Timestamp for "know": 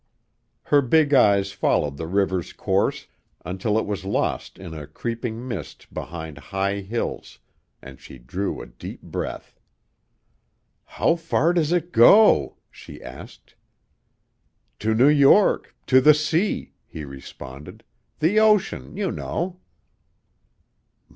19.11-19.59